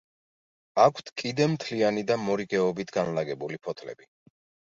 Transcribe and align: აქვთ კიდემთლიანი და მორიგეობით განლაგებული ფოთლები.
აქვთ 0.83 1.11
კიდემთლიანი 1.21 2.03
და 2.11 2.17
მორიგეობით 2.23 2.93
განლაგებული 2.97 3.61
ფოთლები. 3.69 4.09